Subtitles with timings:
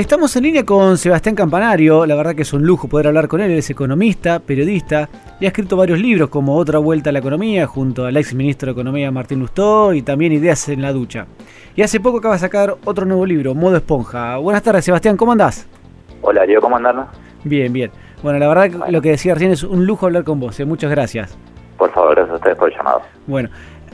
[0.00, 3.42] Estamos en línea con Sebastián Campanario, la verdad que es un lujo poder hablar con
[3.42, 7.18] él, él es economista, periodista y ha escrito varios libros como Otra Vuelta a la
[7.18, 11.26] Economía junto al ex ministro de Economía Martín Lustó y también Ideas en la Ducha.
[11.76, 14.38] Y hace poco acaba de sacar otro nuevo libro, Modo Esponja.
[14.38, 15.68] Buenas tardes Sebastián, ¿cómo andás?
[16.22, 17.06] Hola, Diego, ¿cómo andás?
[17.44, 17.90] Bien, bien.
[18.22, 20.64] Bueno, la verdad que lo que decía recién es un lujo hablar con vos, ¿eh?
[20.64, 21.36] muchas gracias.
[21.76, 23.02] Por favor, gracias a ustedes por el llamado.
[23.26, 23.50] Bueno,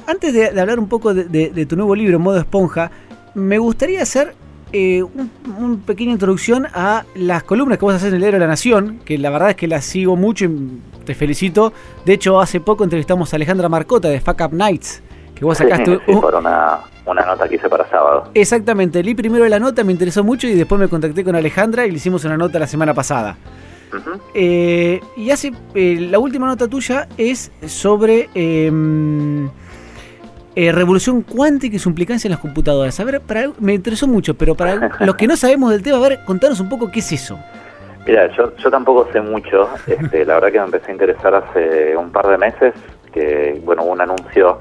[0.07, 2.93] antes de, hablar un poco de, tu nuevo libro, Modo Esponja,
[3.35, 8.21] me gustaría hacer eh, una pequeña introducción a las columnas que vos haces en el
[8.21, 11.73] Diario de la Nación, que la verdad es que las sigo mucho y te felicito.
[12.05, 15.03] De hecho, hace poco entrevistamos a Alejandra Marcota de Fuck Up Nights,
[15.35, 15.99] que vos sacaste...
[16.07, 18.31] Sí, por una, nota que hice para sábado.
[18.35, 21.91] Exactamente, leí primero la nota, me interesó mucho y después me contacté con Alejandra y
[21.91, 23.37] le hicimos una nota la semana pasada.
[24.35, 29.49] Eh, y hace eh, la última nota tuya es sobre em,
[30.59, 32.99] eh, revolución cuántica y su implicancia en las computadoras.
[32.99, 36.09] A ver, para, me interesó mucho, pero para los que no sabemos del tema, a
[36.09, 37.39] ver, contanos un poco qué es eso.
[38.07, 39.69] Mira, yo, yo tampoco sé mucho.
[39.87, 42.75] Este, la verdad que me empecé a interesar hace un par de meses,
[43.13, 44.59] que bueno, hubo un anuncio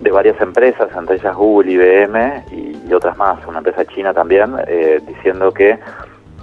[0.00, 5.00] de varias empresas, entre ellas Google, IBM y, otras más, una empresa china también, eh,
[5.06, 5.78] diciendo que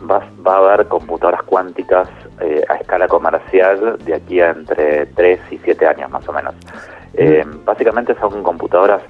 [0.10, 2.10] va, va, a haber computadoras cuánticas
[2.42, 6.56] eh, a escala comercial de aquí a entre 3 y 7 años más o menos.
[7.14, 9.02] Eh, básicamente son computadoras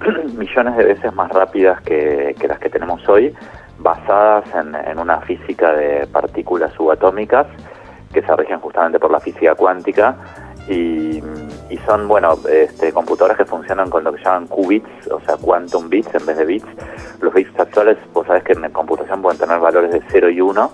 [0.36, 3.34] millones de veces más rápidas que, las que tenemos hoy,
[3.78, 7.46] basadas en, una física de partículas subatómicas
[8.12, 10.16] que se rigen justamente por la física cuántica
[10.68, 11.22] y,
[11.86, 16.14] son, bueno, este, computadoras que funcionan con lo que llaman qubits, o sea, quantum bits
[16.14, 16.66] en vez de bits.
[17.20, 20.72] Los bits actuales, vos sabés que en computación pueden tener valores de 0 y 1,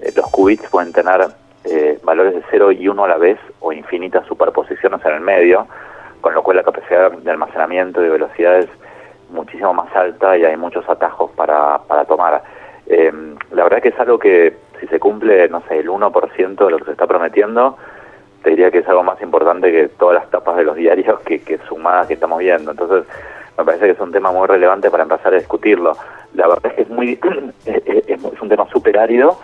[0.00, 1.28] eh, los qubits pueden tener
[1.64, 5.66] eh, valores de 0 y 1 a la vez o infinitas superposiciones en el medio
[6.20, 8.68] con lo cual la capacidad de almacenamiento y de velocidad es
[9.30, 12.42] muchísimo más alta y hay muchos atajos para, para tomar.
[12.86, 13.12] Eh,
[13.52, 16.78] la verdad que es algo que si se cumple, no sé, el 1% de lo
[16.78, 17.76] que se está prometiendo,
[18.42, 21.40] te diría que es algo más importante que todas las tapas de los diarios que,
[21.40, 22.70] que sumadas que estamos viendo.
[22.70, 23.04] Entonces,
[23.58, 25.96] me parece que es un tema muy relevante para empezar a discutirlo.
[26.34, 27.18] La verdad es que es muy
[27.66, 29.38] es, un tema súper árido,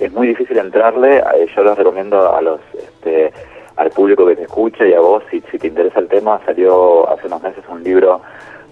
[0.00, 3.32] es muy difícil entrarle, eh, yo les recomiendo a los este,
[3.80, 7.08] al público que te escucha y a vos, si, si te interesa el tema, salió
[7.08, 8.20] hace unos meses un libro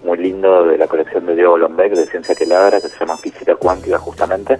[0.03, 3.17] muy lindo de la colección de Diego Lombeck de Ciencia que Ladra, que se llama
[3.17, 4.59] Física Cuántica justamente,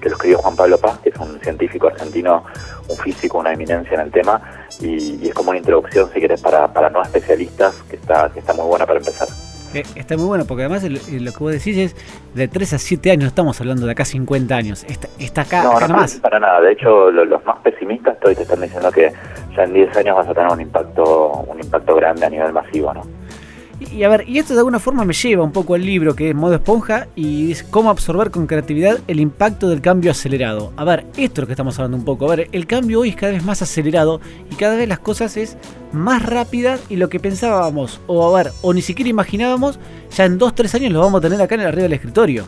[0.00, 2.42] que lo escribió Juan Pablo Paz, que es un científico argentino,
[2.88, 4.40] un físico, una eminencia en el tema,
[4.80, 8.54] y, es como una introducción, si querés, para, para no especialistas, que está, que está
[8.54, 9.28] muy buena para empezar.
[9.74, 11.96] Eh, está muy bueno, porque además lo que vos decís es
[12.34, 15.76] de 3 a 7 años, estamos hablando de acá 50 años, está, está acá, no,
[15.76, 16.14] acá no, más.
[16.20, 19.12] Para nada, de hecho los más pesimistas te están diciendo que
[19.56, 22.92] ya en 10 años vas a tener un impacto, un impacto grande a nivel masivo,
[22.92, 23.02] ¿no?
[23.80, 26.30] Y, a ver, y esto de alguna forma me lleva un poco al libro que
[26.30, 30.72] es Modo Esponja y es cómo absorber con creatividad el impacto del cambio acelerado.
[30.76, 32.30] A ver, esto es lo que estamos hablando un poco.
[32.30, 34.20] A ver, el cambio hoy es cada vez más acelerado
[34.50, 35.58] y cada vez las cosas es
[35.92, 39.78] más rápidas y lo que pensábamos, o a ver, o ni siquiera imaginábamos,
[40.10, 42.44] ya en 2-3 años lo vamos a tener acá en el arriba del escritorio.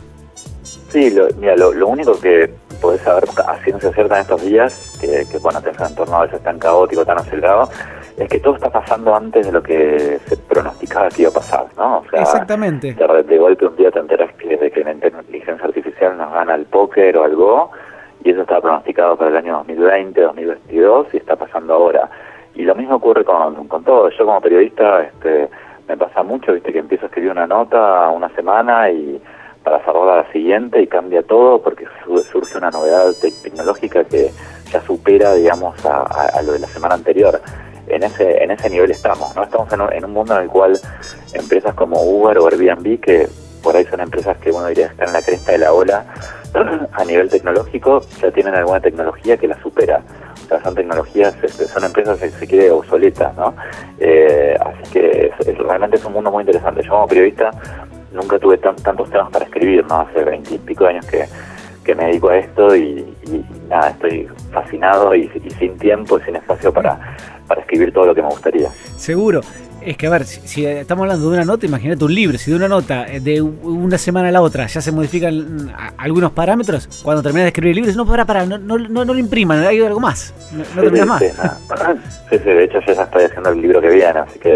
[0.89, 2.49] Sí, lo, mira, lo, único que
[2.97, 6.41] saber a ciencia cierta en estos días, que, que bueno, te en entorno a veces
[6.41, 7.69] tan caótico, tan acelerado,
[8.17, 11.65] es que todo está pasando antes de lo que se pronosticaba que iba a pasar,
[11.77, 11.99] ¿no?
[11.99, 12.93] O sea, Exactamente.
[12.93, 16.65] De, golpe un día te enteras que, de que la inteligencia artificial nos gana el
[16.65, 17.71] póker o algo,
[18.23, 22.09] y eso estaba pronosticado para el año 2020, 2022, y está pasando ahora.
[22.55, 24.09] Y lo mismo ocurre con, con todo.
[24.09, 25.47] Yo como periodista este,
[25.87, 29.21] me pasa mucho, viste, que empiezo a escribir una nota una semana y
[29.63, 32.26] para cerrar a la siguiente y cambia todo porque surge
[32.57, 33.13] una novedad
[33.43, 34.31] tecnológica que
[34.71, 37.41] ya supera, digamos, a lo de la semana anterior
[37.87, 39.43] en ese, en ese nivel estamos, ¿no?
[39.43, 40.79] Estamos en un, mundo en el cual
[41.33, 43.27] empresas como Uber o Airbnb, que
[43.63, 46.05] por ahí son empresas que uno diría estar en la cresta de la ola
[46.91, 50.01] a nivel tecnológico, ya tienen alguna tecnología que la supera.
[50.45, 53.53] O sea, son tecnologías, este, son empresas que se quiere obsoletas, ¿no?
[53.99, 56.83] Eh, así que realmente es un mundo muy interesante.
[56.83, 57.51] Yo como periodista
[58.13, 60.01] nunca tuve tantos temas para escribir, ¿no?
[60.01, 61.25] Hace veintipico años que,
[61.87, 63.05] que me dedico a esto y,
[63.69, 67.15] nada, estoy fascinado y, y, sin tiempo y sin espacio para,
[67.47, 68.69] para escribir todo lo que me gustaría.
[68.97, 69.41] Seguro.
[69.81, 72.37] Es que, a ver, si, estamos hablando de una nota, imagínate un libro.
[72.37, 75.71] Si de una nota eh, de una semana a la otra ya se modifican mm,
[75.97, 79.17] algunos parámetros, cuando terminas de escribir el libro, no, para, para, no, no, no, lo
[79.17, 80.33] impriman, hay algo más.
[80.75, 81.23] No, sí, más.
[82.29, 84.55] Sí, sí, de hecho, yo ya estoy haciendo el libro que viene, así que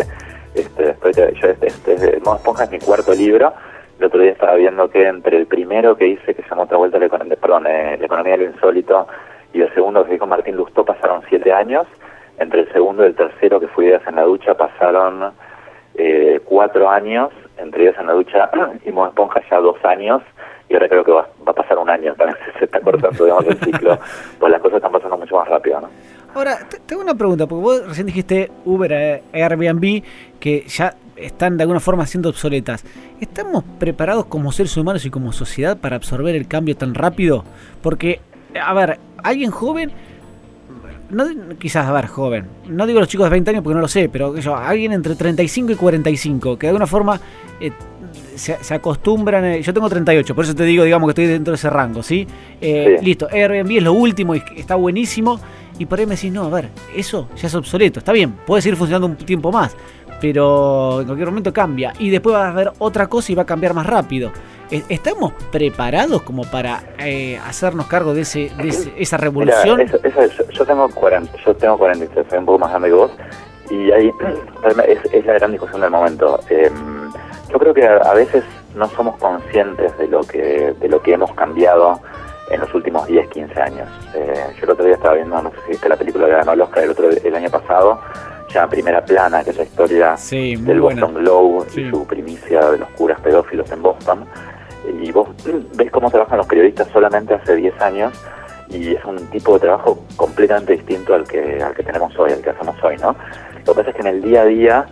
[0.54, 3.54] este, después yo, este, este, Modo Esponja es mi cuarto libro.
[4.02, 6.78] El otro día estaba viendo que entre el primero que hice, que se llamó Otra
[6.78, 9.08] Vuelta la, perdón, eh, la Economía de lo Insólito,
[9.54, 11.86] y el segundo que dijo Martín Lustó, pasaron siete años.
[12.40, 15.32] Entre el segundo y el tercero, que fue Ideas en la Ducha, pasaron
[15.94, 18.50] eh, cuatro años, entre Ideas en la Ducha
[18.84, 20.24] y Esponja ya dos años,
[20.68, 23.58] y ahora creo que va, a pasar un año, también se está cortando digamos, el
[23.60, 24.00] ciclo,
[24.40, 25.90] pues las cosas están pasando mucho más rápido, ¿no?
[26.34, 26.58] Ahora,
[26.88, 30.02] tengo una pregunta, porque vos recién dijiste Uber, eh, Airbnb,
[30.40, 32.84] que ya están de alguna forma siendo obsoletas.
[33.20, 37.44] ¿Estamos preparados como seres humanos y como sociedad para absorber el cambio tan rápido?
[37.82, 38.20] Porque,
[38.62, 39.92] a ver, alguien joven,
[41.10, 41.26] no,
[41.60, 44.10] quizás, a ver, joven, no digo los chicos de 20 años porque no lo sé,
[44.10, 47.20] pero yo, alguien entre 35 y 45, que de alguna forma
[47.60, 47.72] eh,
[48.36, 49.46] se, acostumbran.
[49.46, 52.02] Eh, yo tengo 38, por eso te digo, digamos que estoy dentro de ese rango,
[52.02, 52.28] ¿sí?
[52.60, 55.40] Eh, listo, Airbnb es lo último y está buenísimo.
[55.80, 58.00] Y por ahí me decís, no, a ver, eso ya es obsoleto.
[58.00, 59.76] Está bien, puede seguir funcionando un tiempo más,
[60.22, 61.94] pero en cualquier momento cambia.
[62.00, 64.32] Y después va a haber otra cosa y va a cambiar más rápido.
[64.70, 68.52] E, ¿Estamos preparados como para eh, hacernos cargo de, ese,
[68.98, 69.82] esa revolución?
[70.52, 73.12] yo, tengo 40, yo tengo 43, soy un poco más grande que vos.
[73.70, 74.12] Y ahí
[74.88, 76.40] es, es la gran discusión del momento.
[76.50, 76.72] Eh,
[77.52, 78.44] yo creo que a, veces
[78.76, 82.00] no somos conscientes de lo que de lo que hemos cambiado
[82.50, 83.90] en los últimos 10, 15 años.
[84.14, 86.54] Eh, yo el otro día estaba viendo, no sé si viste la película que ganó
[86.54, 88.00] el Oscar el, otro, el año pasado,
[88.54, 92.90] ya Primera Plana, que es la historia del Boston Globe y su primicia de los
[92.90, 94.26] curas pedófilos en Boston.
[95.02, 95.30] Y vos
[95.76, 98.14] ves cómo trabajan los periodistas solamente hace 10 años
[98.70, 102.42] y es un tipo de trabajo completamente distinto al que, al que tenemos hoy, al
[102.42, 103.16] que hacemos hoy, ¿no?
[103.66, 104.86] Lo que pasa es que en el día a día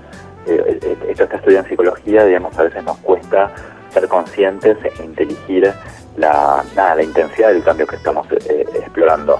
[0.46, 3.52] eh, eh, esto está estudiado en psicología, digamos, a veces nos cuesta
[3.90, 5.72] ser conscientes e inteligir
[6.18, 9.40] la, nada, la intensidad del cambio que estamos eh, explorando.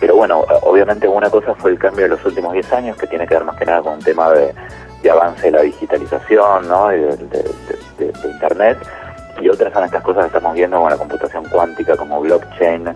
[0.00, 3.26] Pero bueno, obviamente una cosa fue el cambio de los últimos 10 años, que tiene
[3.26, 6.88] que ver más que nada con un tema de, avance de la digitalización, ¿no?
[6.88, 7.18] de,
[8.24, 8.78] Internet,
[9.40, 12.88] y otras son estas cosas que estamos viendo como la computación cuántica, como blockchain,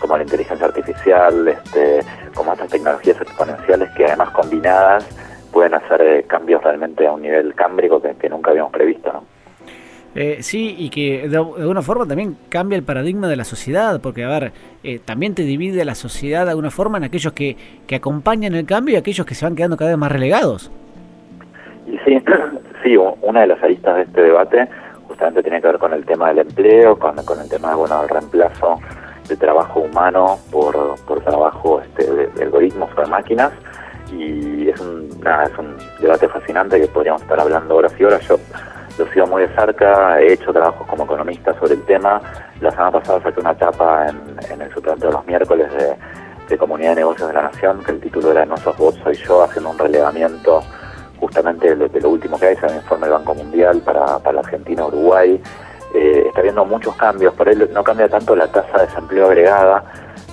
[0.00, 2.04] como la inteligencia artificial, este,
[2.34, 5.06] como estas tecnologías exponenciales que además combinadas
[5.52, 9.24] pueden hacer eh, cambios realmente a un nivel cámbrico que, nunca habíamos previsto, ¿no?
[10.14, 14.24] Eh, sí, y que de, alguna forma también cambia el paradigma de la sociedad, porque,
[14.24, 14.52] a ver,
[14.82, 18.66] eh, también te divide la sociedad de alguna forma en aquellos que, que acompañan el
[18.66, 20.70] cambio y aquellos que se van quedando cada vez más relegados.
[21.86, 22.22] Y sí,
[22.82, 24.68] sí, una de las aristas de este debate
[25.06, 28.80] justamente tiene que ver con el tema del empleo, con, el tema bueno, del reemplazo
[29.28, 33.52] de trabajo humano por, por trabajo este, de, algoritmos o de máquinas
[34.12, 38.26] y es un, es un debate fascinante que podríamos estar hablando horas y horas.
[38.26, 38.38] Yo
[39.00, 42.20] lo sigo muy de cerca, he hecho trabajos como economista sobre el tema.
[42.60, 45.96] La semana pasada saqué una etapa en, el suplemento de los miércoles de,
[46.58, 49.44] Comunidad de Negocios de la Nación, que el título era No sos vos, soy yo,
[49.44, 50.60] haciendo un relevamiento
[51.20, 54.84] justamente de, lo último que hay, es el informe del Banco Mundial para, para Argentina,
[54.84, 55.40] Uruguay.
[55.94, 59.84] Eh, está habiendo muchos cambios, por él no cambia tanto la tasa de desempleo agregada,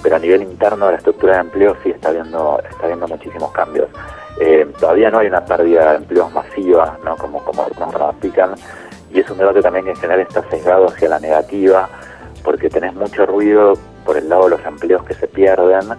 [0.02, 3.52] pero a nivel interno de la estructura de empleo sí está viendo, está viendo muchísimos
[3.52, 3.88] cambios.
[4.39, 7.16] Eh, todavía no hay una pérdida de empleos masiva, ¿no?
[7.18, 8.56] como, como algunos ramifican,
[9.12, 11.89] y es un debate también que en general está sesgado hacia la negativa,
[12.44, 13.74] porque tenés mucho ruido
[14.06, 15.98] por el lado de los empleos que se pierden,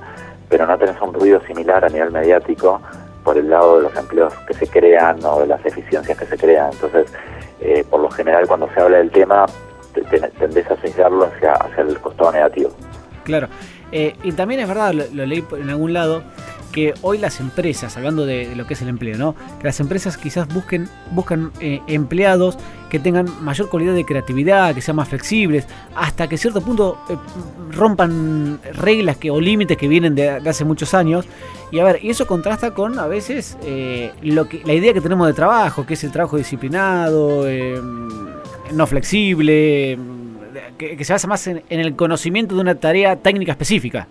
[0.49, 2.81] pero no tenés un ruido similar a nivel mediático
[3.25, 6.39] por el lado de los empleos que se crean o de las eficiencias que se
[6.39, 6.71] crean.
[6.73, 7.13] Entonces,
[7.61, 9.45] eh, por lo general, cuando se habla del tema,
[10.39, 12.71] tendés a sesgarlo hacia, hacia el costado negativo.
[13.25, 13.49] Claro.
[13.93, 16.23] Eh, y también es verdad, lo, leí en algún lado,
[16.73, 19.35] que hoy las empresas, hablando de, lo que es el empleo, ¿no?
[19.59, 22.59] Que las empresas quizás busquen, buscan eh, empleados
[22.91, 27.17] que tengan mayor calidad de creatividad, que sean más flexibles, hasta que cierto punto eh,
[27.73, 31.27] rompan reglas que, o límites que vienen de, hace muchos años.
[31.71, 33.59] Y a ver, y eso contrasta con a veces
[34.23, 37.45] lo que, la idea que tenemos de trabajo, que es el trabajo disciplinado,
[38.73, 39.99] no flexible
[40.79, 44.09] que, se basa más en, el conocimiento de una tarea técnica específica.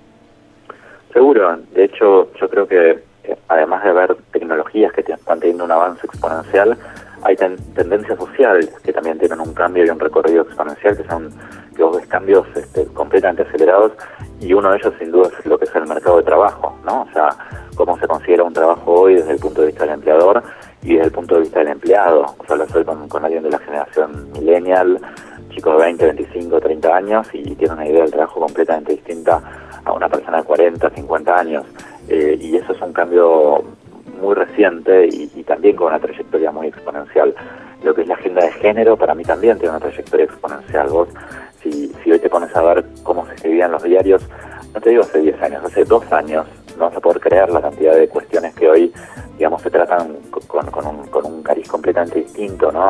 [1.17, 3.03] Seguro, de hecho yo creo que
[3.47, 6.77] además de haber tecnologías que están teniendo un avance exponencial,
[7.23, 11.31] hay tendencias sociales que también tienen un cambio y un recorrido exponencial, que son
[11.75, 13.93] los cambios este, completamente acelerados,
[14.39, 17.01] y uno de ellos sin duda es lo que es el mercado de trabajo, ¿no?
[17.01, 17.29] O sea,
[17.75, 20.43] cómo se considera un trabajo hoy desde el punto de vista del empleador
[20.83, 22.25] y desde el punto de vista del empleado.
[22.37, 25.01] O sea, lo soy con, con alguien de la generación millennial,
[25.49, 29.41] chico de 20, 25, 30 años y tiene una idea del trabajo completamente distinta
[29.87, 31.65] a una persona de 40, 50 años.
[32.09, 33.63] Eh, y eso es un cambio
[34.21, 37.33] muy reciente y, también con una trayectoria muy exponencial.
[37.83, 40.89] Lo que es la agenda de género para mí también tiene una trayectoria exponencial.
[40.89, 41.09] Vos,
[41.61, 44.27] si, si hoy te pones a ver cómo se escribían los diarios,
[44.73, 46.45] no te digo hace 10 años, hace dos años,
[46.77, 48.93] no vas a poder creer la cantidad de cuestiones que hoy,
[49.37, 50.17] digamos, se tratan
[50.47, 52.87] con, un, con un cariz completamente distinto, ¿no?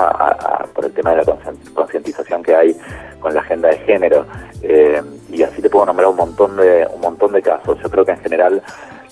[0.73, 1.37] por el tema de la
[1.73, 2.77] concientización que hay
[3.19, 4.25] con la agenda de género.
[4.61, 7.77] Eh, y así te puedo nombrar un montón de un montón de casos.
[7.81, 8.61] Yo creo que en general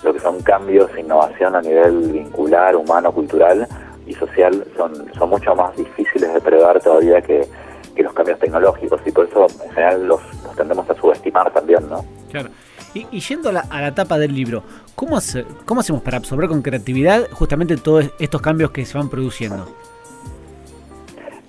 [0.04, 3.68] lo que son cambios, e innovación a nivel vincular, humano, cultural
[4.06, 7.48] y social son, son mucho más difíciles de prever todavía que,
[7.96, 10.22] que los cambios tecnológicos y por eso en general los,
[10.56, 12.04] tendemos a subestimar también, ¿no?
[12.96, 13.10] Claro.
[13.12, 14.64] Y, yendo a la, a tapa del libro,
[14.96, 15.20] ¿cómo,
[15.66, 19.68] ¿cómo hacemos para absorber con creatividad justamente todos estos cambios que se van produciendo?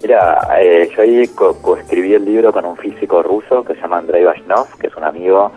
[0.02, 4.24] Mira, eh, yo ahí coescribí el libro con un físico ruso que se llama Andrei
[4.24, 5.50] Vashnov, que es un amigo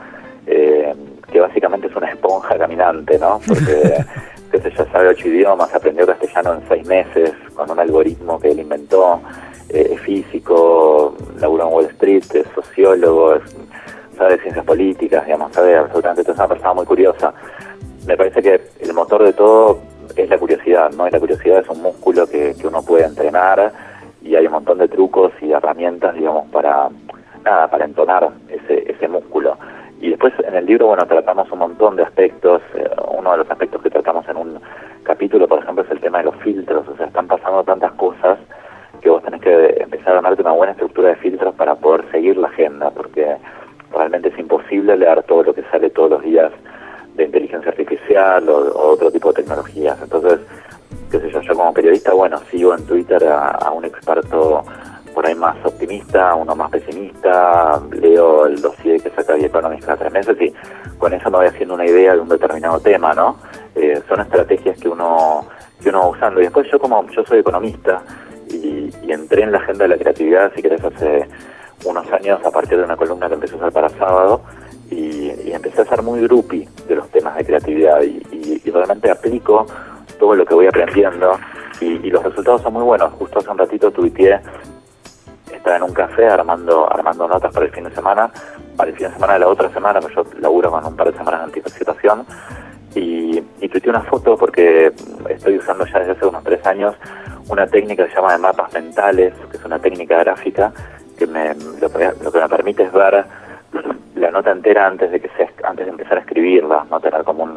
[0.47, 0.93] eh,
[1.31, 3.39] que básicamente es una esponja caminante, ¿no?
[3.45, 4.05] Porque,
[4.75, 9.21] yo, sabe ocho idiomas, aprendió castellano en seis meses con un algoritmo que él inventó,
[9.69, 13.43] eh, es físico, laburó en Wall Street, es sociólogo, es
[14.27, 17.33] de ciencias políticas, digamos, sabe absolutamente todo, es una persona muy curiosa.
[18.05, 19.79] Me parece que el motor de todo
[20.15, 21.07] es la curiosidad, ¿no?
[21.07, 23.71] Y la curiosidad es un músculo que, que uno puede entrenar
[24.21, 26.89] y hay un montón de trucos y herramientas, digamos, para,
[27.43, 29.57] nada, para entonar ese, ese músculo.
[30.01, 32.61] Y después en el libro, bueno, tratamos un montón de aspectos.
[32.73, 34.59] Eh, uno de los aspectos que tratamos en un
[35.03, 36.87] capítulo, por ejemplo, es el tema de los filtros.
[36.87, 38.37] O sea, están pasando tantas cosas
[39.01, 40.88] que vos tenés que empezar a darte una buena estructura
[62.83, 63.37] tema, ¿no?
[63.75, 65.45] Eh, son estrategias que uno
[65.81, 66.39] que uno va usando.
[66.39, 68.01] Y después yo como yo soy economista
[68.47, 71.27] y, y entré en la agenda de la creatividad, si querés, hace
[71.85, 74.41] unos años a partir de una columna que empezó a usar para sábado
[74.91, 79.65] y, empecé a ser muy grupi de los temas de creatividad y, realmente aplico
[80.19, 81.39] todo lo que voy aprendiendo
[81.81, 83.13] y, los resultados son muy buenos.
[83.13, 84.39] Justo hace un ratito tuiteé,
[85.59, 88.31] estaba en un café armando armando notas para el fin de semana,
[88.75, 91.11] para el fin de semana de la otra semana, que yo laburo con un par
[91.11, 92.25] de semanas de anticipación,
[92.95, 94.91] y, y una foto porque
[95.29, 96.95] estoy usando ya desde hace unos tres años
[97.49, 100.71] una técnica que se llama de mapas mentales, que es una técnica gráfica
[101.17, 103.25] que me, lo, que me permite es ver
[104.15, 107.47] la nota entera antes de que se, antes de empezar a escribirla, no tener como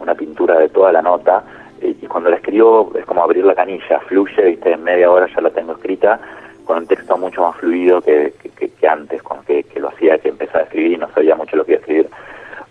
[0.00, 1.42] una pintura de toda la nota
[1.80, 5.40] y, cuando la escribo es como abrir la canilla, fluye, viste, en media hora ya
[5.40, 6.20] la tengo escrita
[6.64, 10.60] con un texto mucho más fluido que, que, antes, con que, lo hacía que empezaba
[10.60, 12.08] a escribir y no sabía mucho lo que iba a escribir.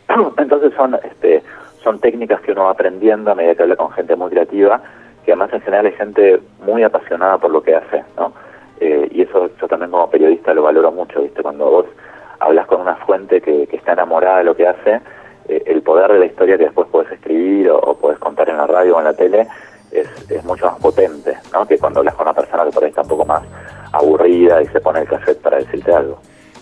[0.37, 1.43] Entonces son este
[1.83, 4.81] son técnicas que uno va aprendiendo a medida que habla con gente muy creativa,
[5.25, 8.33] que además en general hay gente muy apasionada por lo que hace, ¿no?
[8.79, 11.41] Eh, y eso yo también como periodista lo valoro mucho, ¿viste?
[11.41, 11.85] Cuando vos
[12.39, 15.01] hablas con una fuente que, está enamorada de lo que hace,
[15.47, 18.67] eh, el poder de la historia que después puedes escribir o, puedes contar en la
[18.67, 19.47] radio o en la tele
[19.91, 21.65] es, es, mucho más potente, ¿no?
[21.67, 23.43] Que cuando hablas con una persona que por ahí está un poco más
[23.91, 26.19] aburrida y se pone el cassette para decirte algo.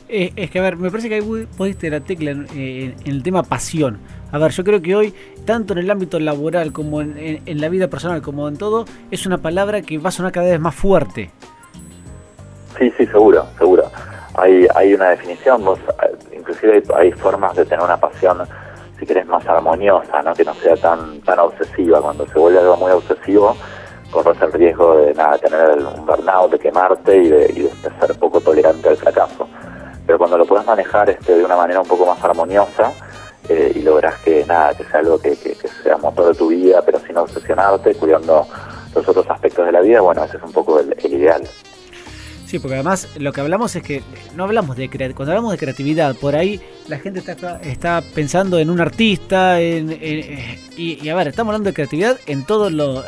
[0.08, 3.44] Eh, es que, a ver, me parece que ahí pudiste la tecla en, el tema
[3.44, 4.00] pasión.
[4.32, 5.14] A ver, yo creo que hoy,
[5.46, 9.28] tanto en el ámbito laboral como en, en, la vida personal, como en todo, es
[9.28, 11.30] una palabra que va a sonar cada vez más fuerte.
[12.80, 13.84] Sí, sí, seguro, seguro.
[14.36, 15.80] Hay, hay una definición, vos,
[16.36, 18.40] inclusive hay, formas de tener una pasión,
[19.00, 20.34] si querés, más armoniosa, ¿no?
[20.34, 22.02] que no sea tan tan obsesiva.
[22.02, 23.56] Cuando se vuelve algo muy obsesivo,
[24.12, 28.18] corres el riesgo de nada, tener un burnout, de quemarte y de, y de ser
[28.20, 29.48] poco tolerante al fracaso.
[30.06, 32.92] Pero cuando lo puedes manejar este, de una manera un poco más armoniosa
[33.48, 36.48] eh, y logras que nada, que sea algo que, que, que sea motor de tu
[36.48, 38.48] vida, pero sin obsesionarte, cuidando
[38.96, 41.44] los otros aspectos de la vida, bueno, ese es un poco el ideal.
[42.50, 44.02] Sí, porque además lo que hablamos es que
[44.36, 48.72] no hablamos de cuando hablamos de creatividad, por ahí la gente está, está pensando en
[48.72, 49.92] un artista, en,
[50.76, 53.06] y, a ver, estamos hablando de creatividad en todos los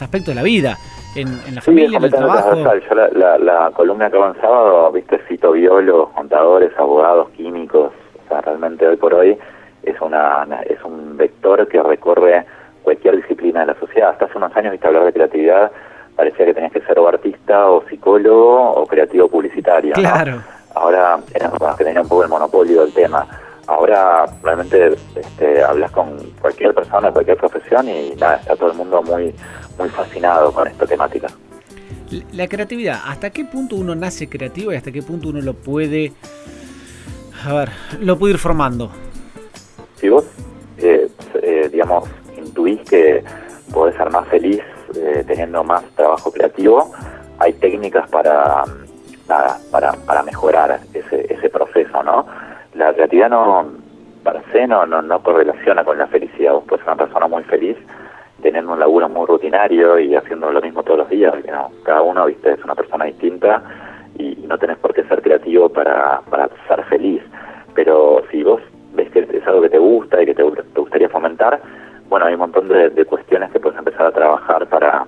[0.00, 0.78] aspectos de la vida,
[1.14, 2.54] en, la familia, en el trabajo.
[2.56, 7.92] Yo la, columna que avanzaba, viste, cito biólogos, contadores, abogados, químicos,
[8.24, 9.36] o sea, realmente hoy por hoy
[9.82, 12.46] es, una, es un vector que recorre
[12.82, 14.12] cualquier disciplina de la sociedad.
[14.12, 15.70] Hasta hace unos años, viste, hablar de creatividad
[16.16, 19.94] parecía que tenías que ser o artista o psicólogo o creativo publicitario.
[19.94, 20.42] Claro.
[20.74, 23.26] Ahora eran que tenían un poco el monopolio del tema.
[23.66, 29.02] Ahora realmente este, hablas con cualquier persona, cualquier profesión y nada, está todo el mundo
[29.02, 29.34] muy,
[29.78, 31.28] muy fascinado con esta temática.
[32.32, 36.12] La creatividad, ¿hasta qué punto uno nace creativo y hasta qué punto uno lo puede,
[37.44, 38.90] a ver, lo puede ir formando?
[39.96, 40.24] Si vos,
[40.78, 41.08] eh,
[41.42, 43.24] eh, digamos, intuís que
[43.72, 44.60] podés ser más feliz
[45.14, 46.92] eh, teniendo más trabajo creativo,
[47.38, 48.64] hay técnicas para
[49.26, 52.26] para, para mejorar ese, ese proceso, ¿no?
[52.74, 53.66] La creatividad no,
[54.22, 56.52] para ser no, no, correlaciona con la felicidad.
[56.52, 57.76] Vos puedes ser una persona muy feliz
[58.42, 61.34] teniendo un laburo muy rutinario y haciendo lo mismo todos los días.
[61.50, 63.62] no, cada uno, viste, es una persona distinta
[64.18, 67.22] y, no tenés por qué ser creativo para, para ser feliz.
[67.74, 68.60] Pero si vos
[68.92, 71.60] ves que es algo que te gusta y que te, te gustaría fomentar,
[72.08, 73.60] bueno, hay un montón de, cuestiones que
[74.24, 75.06] trabajar para,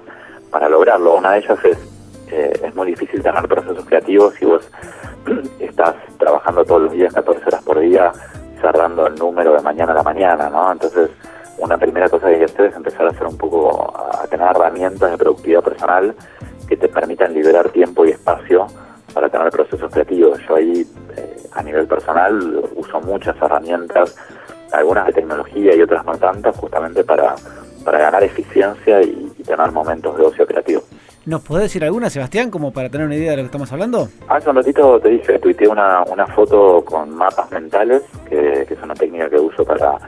[0.51, 1.17] para lograrlo.
[1.17, 1.79] Una de ellas es
[2.31, 4.69] eh, es muy difícil tener procesos creativos si vos
[5.61, 8.13] estás trabajando todos los días, 14 horas por día,
[8.61, 10.73] cerrando el número de mañana a la mañana, ¿no?
[10.73, 11.11] Entonces,
[11.59, 14.49] una primera cosa que hay que hacer es empezar a hacer un poco, a tener
[14.49, 16.15] herramientas de productividad personal
[16.69, 18.67] que te permitan liberar tiempo y espacio
[19.15, 20.41] para tener procesos creativos.
[20.49, 20.85] Yo ahí,
[21.17, 24.17] eh, a nivel personal, uso muchas herramientas,
[24.73, 27.37] algunas de tecnología y otras no tantas, justamente para,
[27.87, 30.83] para ganar eficiencia y, y tener momentos de ocio creativo.
[31.27, 34.09] ¿Nos podés decir alguna, Sebastián, como para tener una idea de lo que estamos hablando?
[34.29, 38.83] Hace un ratito te dije, tuiteé una, una foto con mapas mentales, que, que es
[38.83, 39.99] una técnica que uso para,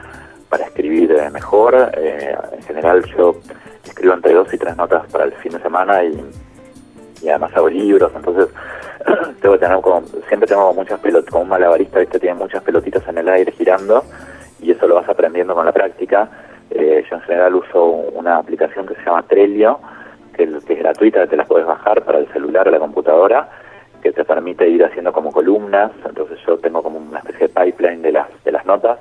[0.49, 1.91] para escribir eh, mejor.
[1.97, 3.35] Eh, en general yo
[3.83, 6.23] escribo entre dos y tres notas para el fin de semana y,
[7.21, 8.47] y además hago libros, entonces
[9.41, 12.19] tengo que tener como, siempre tengo muchas pelotas, como un malabarista, ¿viste?
[12.19, 14.05] tiene muchas pelotitas en el aire girando
[14.61, 16.29] y eso lo vas aprendiendo con la práctica.
[16.71, 19.79] Eh, yo en general uso una aplicación que se llama Trello,
[20.33, 23.49] que, es gratuita, te la puedes bajar para el celular o la computadora,
[24.01, 28.01] que te permite ir haciendo como columnas, entonces yo tengo como una especie de pipeline
[28.01, 28.99] de las, de las notas,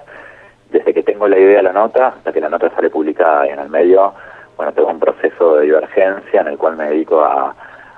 [0.71, 3.51] desde que tengo la idea de la nota hasta que la nota sale publicada y
[3.51, 4.13] en el medio,
[4.57, 7.55] bueno, tengo un proceso de divergencia en el cual me dedico a,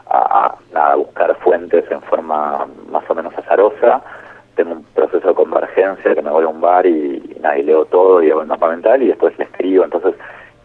[0.07, 4.03] a, a buscar fuentes en forma más o menos azarosa,
[4.62, 8.23] tengo un proceso de convergencia que me voy a un bar y, y, leo todo
[8.23, 10.14] y hago el mapa mental y después le escribo, entonces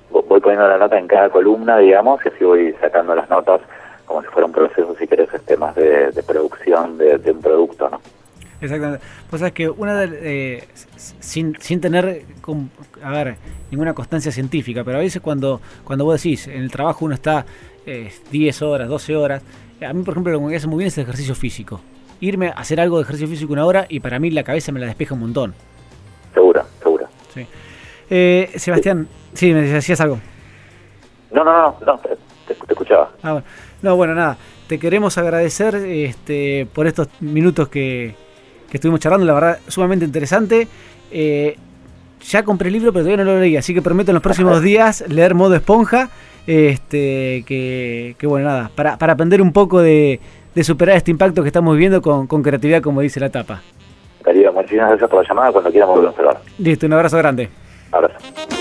[0.10, 3.62] voy poniendo la nota en cada columna, digamos, y así voy sacando las notas
[4.06, 7.90] como si fuera un proceso, si querés, este, más de, producción de, de, un producto,
[7.90, 8.02] ¿no?
[8.62, 9.04] Exactamente.
[9.30, 10.20] Pues sabes que una de,
[10.58, 10.64] eh,
[10.96, 12.24] sin, sin tener,
[13.02, 13.36] a ver,
[13.72, 17.46] ninguna constancia científica, pero a veces cuando, cuando vos decís, en el trabajo uno está
[17.86, 19.44] eh, 10 horas, 12 horas,
[19.82, 21.82] a mí por ejemplo lo que me hace muy bien es el ejercicio físico.
[22.20, 24.80] Irme a hacer algo de ejercicio físico una hora y para mí la cabeza me
[24.80, 25.54] la despeja un montón.
[26.34, 27.08] Segura, segura.
[27.34, 27.48] Sí.
[28.10, 29.48] Eh, Sebastián, sí.
[29.48, 30.20] sí, me decías algo.
[31.32, 32.10] No, no, no, no te,
[32.48, 33.12] te, escuchaba.
[33.22, 33.48] Ah, bueno.
[33.82, 38.16] No, bueno, nada, te queremos agradecer este, por estos minutos que,
[38.70, 40.68] que estuvimos charlando, la verdad, sumamente interesante.
[41.12, 41.58] Eh,
[42.22, 44.62] ya compré el libro, pero todavía no lo leí, así que prometo en los próximos
[44.62, 46.10] días leer modo esponja.
[46.48, 50.20] Este, que, que bueno, nada, para, para aprender un poco de,
[50.56, 53.62] de, superar este impacto que estamos viviendo con, con creatividad, como dice la tapa.
[54.24, 55.52] Darío, muchísimas gracias por la llamada.
[55.52, 56.38] Cuando quieras volvemos a hablar.
[56.58, 57.50] Listo, un abrazo grande.
[57.92, 58.55] Abrazo.